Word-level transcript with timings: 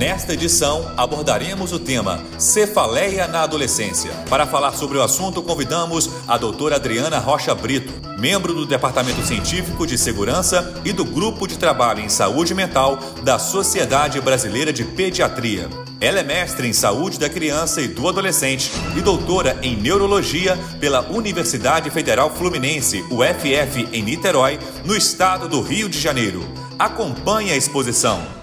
Nesta 0.00 0.32
edição, 0.32 0.90
abordaremos 0.96 1.74
o 1.74 1.78
tema 1.78 2.24
Cefaleia 2.38 3.28
na 3.28 3.42
Adolescência. 3.42 4.10
Para 4.30 4.46
falar 4.46 4.72
sobre 4.72 4.96
o 4.96 5.02
assunto, 5.02 5.42
convidamos 5.42 6.08
a 6.26 6.38
doutora 6.38 6.76
Adriana 6.76 7.18
Rocha 7.18 7.54
Brito, 7.54 7.92
membro 8.18 8.54
do 8.54 8.64
Departamento 8.64 9.22
Científico 9.26 9.86
de 9.86 9.98
Segurança 9.98 10.72
e 10.86 10.92
do 10.94 11.04
Grupo 11.04 11.46
de 11.46 11.58
Trabalho 11.58 12.00
em 12.00 12.08
Saúde 12.08 12.54
Mental 12.54 12.98
da 13.22 13.38
Sociedade 13.38 14.18
Brasileira 14.22 14.72
de 14.72 14.86
Pediatria. 14.86 15.68
Ela 16.00 16.20
é 16.20 16.22
mestre 16.22 16.66
em 16.66 16.72
Saúde 16.72 17.18
da 17.18 17.28
Criança 17.28 17.82
e 17.82 17.88
do 17.88 18.08
Adolescente 18.08 18.70
e 18.96 19.02
doutora 19.02 19.58
em 19.60 19.76
Neurologia 19.76 20.58
pela 20.80 21.02
Universidade 21.10 21.90
Federal 21.90 22.34
Fluminense, 22.34 23.04
UFF, 23.10 23.86
em 23.92 24.02
Niterói, 24.02 24.58
no 24.82 24.96
estado 24.96 25.46
do 25.46 25.60
Rio 25.60 25.90
de 25.90 26.00
Janeiro. 26.00 26.42
Acompanhe 26.78 27.52
a 27.52 27.56
exposição. 27.56 28.39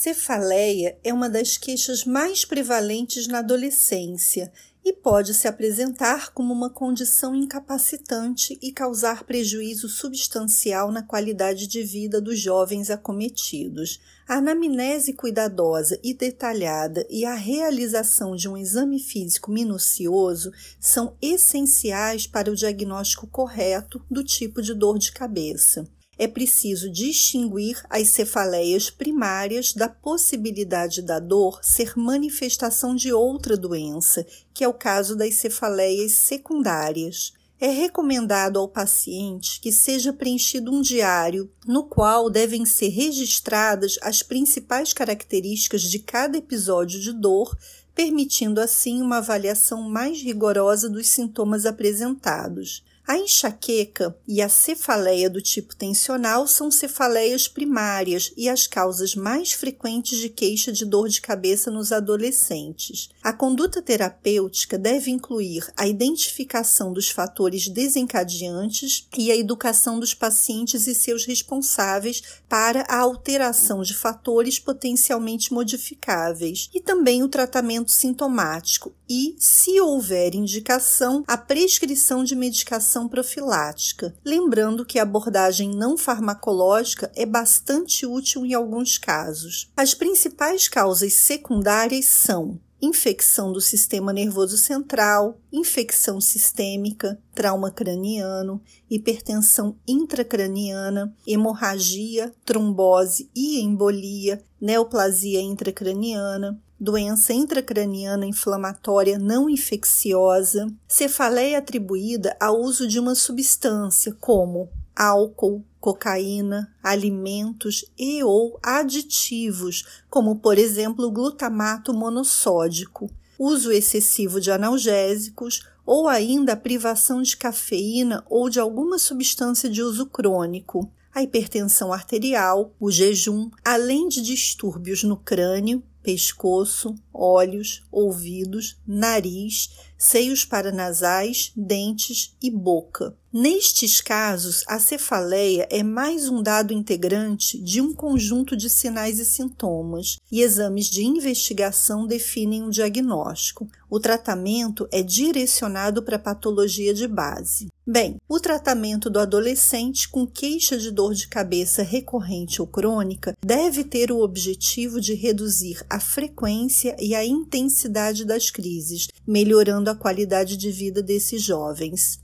Cefaleia 0.00 0.98
é 1.04 1.12
uma 1.12 1.28
das 1.28 1.58
queixas 1.58 2.06
mais 2.06 2.42
prevalentes 2.42 3.26
na 3.26 3.40
adolescência 3.40 4.50
e 4.82 4.94
pode 4.94 5.34
se 5.34 5.46
apresentar 5.46 6.32
como 6.32 6.54
uma 6.54 6.70
condição 6.70 7.34
incapacitante 7.34 8.58
e 8.62 8.72
causar 8.72 9.24
prejuízo 9.24 9.90
substancial 9.90 10.90
na 10.90 11.02
qualidade 11.02 11.66
de 11.66 11.82
vida 11.82 12.18
dos 12.18 12.40
jovens 12.40 12.88
acometidos. 12.88 14.00
A 14.26 14.36
anamnese 14.36 15.12
cuidadosa 15.12 16.00
e 16.02 16.14
detalhada 16.14 17.06
e 17.10 17.26
a 17.26 17.34
realização 17.34 18.34
de 18.34 18.48
um 18.48 18.56
exame 18.56 18.98
físico 18.98 19.50
minucioso 19.50 20.50
são 20.80 21.14
essenciais 21.20 22.26
para 22.26 22.50
o 22.50 22.56
diagnóstico 22.56 23.26
correto 23.26 24.02
do 24.10 24.24
tipo 24.24 24.62
de 24.62 24.72
dor 24.72 24.98
de 24.98 25.12
cabeça 25.12 25.86
é 26.20 26.28
preciso 26.28 26.90
distinguir 26.90 27.82
as 27.88 28.08
cefaleias 28.08 28.90
primárias 28.90 29.72
da 29.72 29.88
possibilidade 29.88 31.00
da 31.00 31.18
dor 31.18 31.60
ser 31.62 31.94
manifestação 31.96 32.94
de 32.94 33.10
outra 33.10 33.56
doença, 33.56 34.26
que 34.52 34.62
é 34.62 34.68
o 34.68 34.74
caso 34.74 35.16
das 35.16 35.36
cefaleias 35.36 36.12
secundárias. 36.12 37.32
É 37.58 37.68
recomendado 37.68 38.58
ao 38.58 38.68
paciente 38.68 39.62
que 39.62 39.72
seja 39.72 40.12
preenchido 40.12 40.70
um 40.70 40.82
diário, 40.82 41.50
no 41.66 41.84
qual 41.84 42.28
devem 42.28 42.66
ser 42.66 42.88
registradas 42.88 43.98
as 44.02 44.22
principais 44.22 44.92
características 44.92 45.80
de 45.80 46.00
cada 46.00 46.36
episódio 46.36 47.00
de 47.00 47.14
dor, 47.14 47.56
permitindo 47.94 48.60
assim 48.60 49.00
uma 49.00 49.18
avaliação 49.18 49.88
mais 49.88 50.20
rigorosa 50.20 50.90
dos 50.90 51.08
sintomas 51.08 51.64
apresentados. 51.64 52.84
A 53.10 53.18
enxaqueca 53.18 54.16
e 54.24 54.40
a 54.40 54.48
cefaleia 54.48 55.28
do 55.28 55.42
tipo 55.42 55.74
tensional 55.74 56.46
são 56.46 56.70
cefaleias 56.70 57.48
primárias 57.48 58.32
e 58.36 58.48
as 58.48 58.68
causas 58.68 59.16
mais 59.16 59.50
frequentes 59.50 60.20
de 60.20 60.28
queixa 60.28 60.70
de 60.70 60.84
dor 60.84 61.08
de 61.08 61.20
cabeça 61.20 61.72
nos 61.72 61.90
adolescentes. 61.90 63.08
A 63.20 63.32
conduta 63.32 63.82
terapêutica 63.82 64.78
deve 64.78 65.10
incluir 65.10 65.68
a 65.76 65.88
identificação 65.88 66.92
dos 66.92 67.10
fatores 67.10 67.66
desencadeantes 67.66 69.08
e 69.18 69.32
a 69.32 69.36
educação 69.36 69.98
dos 69.98 70.14
pacientes 70.14 70.86
e 70.86 70.94
seus 70.94 71.24
responsáveis 71.24 72.22
para 72.48 72.82
a 72.82 72.98
alteração 72.98 73.82
de 73.82 73.92
fatores 73.92 74.60
potencialmente 74.60 75.52
modificáveis, 75.52 76.70
e 76.72 76.80
também 76.80 77.24
o 77.24 77.28
tratamento 77.28 77.90
sintomático 77.90 78.94
e, 79.08 79.34
se 79.36 79.80
houver 79.80 80.36
indicação, 80.36 81.24
a 81.26 81.36
prescrição 81.36 82.22
de 82.22 82.36
medicação 82.36 82.99
profilática, 83.08 84.14
lembrando 84.24 84.84
que 84.84 84.98
a 84.98 85.02
abordagem 85.02 85.70
não 85.70 85.96
farmacológica 85.96 87.10
é 87.14 87.26
bastante 87.26 88.06
útil 88.06 88.44
em 88.44 88.54
alguns 88.54 88.98
casos. 88.98 89.70
As 89.76 89.94
principais 89.94 90.68
causas 90.68 91.14
secundárias 91.14 92.06
são 92.06 92.60
infecção 92.82 93.52
do 93.52 93.60
sistema 93.60 94.12
nervoso 94.12 94.56
central, 94.56 95.38
infecção 95.52 96.20
sistêmica, 96.20 97.20
trauma 97.34 97.70
craniano, 97.70 98.60
hipertensão 98.90 99.76
intracraniana, 99.86 101.14
hemorragia, 101.26 102.32
trombose 102.44 103.30
e 103.34 103.60
embolia, 103.60 104.42
neoplasia 104.60 105.40
intracraniana, 105.40 106.60
doença 106.80 107.34
intracraniana 107.34 108.24
inflamatória 108.24 109.18
não 109.18 109.50
infecciosa, 109.50 110.66
cefaleia 110.88 111.58
atribuída 111.58 112.34
ao 112.40 112.58
uso 112.58 112.88
de 112.88 112.98
uma 112.98 113.14
substância 113.14 114.16
como 114.18 114.70
álcool, 114.96 115.62
cocaína, 115.78 116.74
alimentos 116.82 117.84
e 117.98 118.24
ou 118.24 118.58
aditivos, 118.62 119.84
como 120.08 120.36
por 120.36 120.56
exemplo 120.56 121.06
o 121.06 121.10
glutamato 121.10 121.92
monossódico, 121.92 123.10
uso 123.38 123.70
excessivo 123.70 124.40
de 124.40 124.50
analgésicos 124.50 125.60
ou 125.84 126.08
ainda 126.08 126.52
a 126.52 126.56
privação 126.56 127.20
de 127.20 127.36
cafeína 127.36 128.24
ou 128.28 128.48
de 128.48 128.58
alguma 128.58 128.98
substância 128.98 129.68
de 129.68 129.82
uso 129.82 130.06
crônico, 130.06 130.90
a 131.12 131.22
hipertensão 131.22 131.92
arterial, 131.92 132.72
o 132.78 132.90
jejum, 132.90 133.50
além 133.64 134.08
de 134.08 134.22
distúrbios 134.22 135.02
no 135.02 135.16
crânio, 135.16 135.82
pescoço, 136.02 136.94
olhos, 137.12 137.82
ouvidos, 137.90 138.76
nariz, 138.86 139.70
seios 139.98 140.44
paranasais, 140.44 141.52
dentes 141.54 142.34
e 142.42 142.50
boca. 142.50 143.14
Nestes 143.32 144.00
casos, 144.00 144.64
a 144.66 144.80
cefaleia 144.80 145.68
é 145.70 145.84
mais 145.84 146.28
um 146.28 146.42
dado 146.42 146.72
integrante 146.72 147.60
de 147.62 147.80
um 147.80 147.94
conjunto 147.94 148.56
de 148.56 148.68
sinais 148.68 149.20
e 149.20 149.24
sintomas, 149.24 150.18
e 150.32 150.40
exames 150.40 150.86
de 150.86 151.04
investigação 151.04 152.08
definem 152.08 152.64
o 152.64 152.70
diagnóstico. 152.70 153.68
O 153.88 154.00
tratamento 154.00 154.88
é 154.90 155.00
direcionado 155.02 156.02
para 156.02 156.16
a 156.16 156.20
patologia 156.20 156.92
de 156.92 157.06
base. 157.06 157.68
Bem, 157.86 158.16
o 158.28 158.40
tratamento 158.40 159.08
do 159.08 159.18
adolescente 159.18 160.08
com 160.08 160.26
queixa 160.26 160.76
de 160.76 160.90
dor 160.90 161.14
de 161.14 161.28
cabeça 161.28 161.82
recorrente 161.82 162.60
ou 162.60 162.66
crônica 162.66 163.36
deve 163.44 163.84
ter 163.84 164.12
o 164.12 164.20
objetivo 164.20 165.00
de 165.00 165.14
reduzir 165.14 165.84
a 165.90 165.98
frequência 165.98 166.94
e 167.00 167.14
a 167.14 167.24
intensidade 167.24 168.24
das 168.24 168.50
crises, 168.50 169.08
melhorando 169.26 169.90
a 169.90 169.94
qualidade 169.94 170.56
de 170.56 170.70
vida 170.70 171.02
desses 171.02 171.42
jovens. 171.42 172.20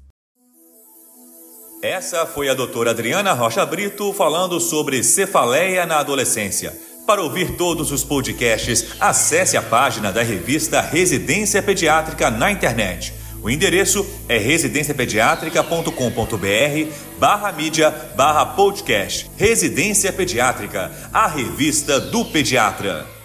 Essa 1.83 2.25
foi 2.25 2.49
a 2.49 2.55
doutora 2.55 2.93
Adriana 2.93 3.33
Rocha 3.33 3.67
Brito 3.67 4.13
falando 4.13 4.61
sobre 4.61 5.03
cefaleia 5.03 5.85
na 5.85 5.99
adolescência. 5.99 6.73
Para 7.07 7.23
ouvir 7.23 7.57
todos 7.57 7.93
os 7.93 8.03
podcasts, 8.03 8.87
acesse 9.01 9.57
a 9.57 9.63
página 9.63 10.13
da 10.13 10.23
revista 10.23 10.81
Residência 10.81 11.63
Pediátrica 11.63 12.31
na 12.31 12.51
internet. 12.51 13.15
O 13.43 13.51
endereço 13.51 14.05
é 14.29 14.39
residenciapediatrica.com.br 14.39 16.93
barra 17.19 17.53
mídia 17.53 17.91
barra 18.17 18.47
podcast. 18.47 19.31
Residência 19.37 20.13
Pediátrica, 20.13 20.91
a 21.13 21.29
revista 21.29 22.01
do 22.01 22.25
pediatra. 22.25 23.16